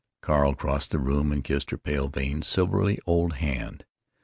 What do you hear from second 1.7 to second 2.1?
pale